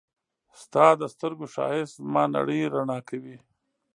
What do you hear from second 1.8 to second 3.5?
زما نړۍ رڼا کوي.